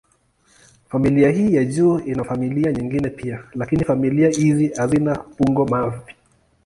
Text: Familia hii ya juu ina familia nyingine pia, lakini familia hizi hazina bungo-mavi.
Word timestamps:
Familia 0.89 1.29
hii 1.31 1.55
ya 1.55 1.65
juu 1.65 1.99
ina 1.99 2.23
familia 2.23 2.71
nyingine 2.71 3.09
pia, 3.09 3.43
lakini 3.53 3.83
familia 3.83 4.29
hizi 4.29 4.67
hazina 4.67 5.23
bungo-mavi. 5.39 6.01